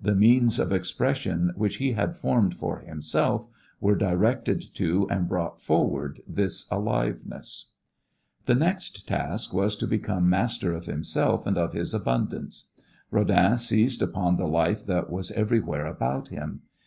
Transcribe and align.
The 0.00 0.14
means 0.14 0.58
of 0.58 0.72
expression 0.72 1.52
which 1.54 1.76
he 1.76 1.92
had 1.92 2.16
formed 2.16 2.54
for 2.54 2.78
himself 2.78 3.46
were 3.82 3.96
directed 3.96 4.62
to 4.76 5.06
and 5.10 5.28
brought 5.28 5.60
forward 5.60 6.20
this 6.26 6.66
aliveness. 6.70 7.66
The 8.46 8.54
next 8.54 9.06
task 9.06 9.52
was 9.52 9.76
to 9.76 9.86
become 9.86 10.26
master 10.26 10.72
of 10.72 10.86
himself 10.86 11.46
and 11.46 11.58
of 11.58 11.74
his 11.74 11.92
abundance. 11.92 12.64
Rodin 13.10 13.58
seized 13.58 14.00
upon 14.00 14.38
the 14.38 14.48
life 14.48 14.86
that 14.86 15.10
was 15.10 15.30
everywhere 15.32 15.84
about 15.84 16.28
him. 16.28 16.62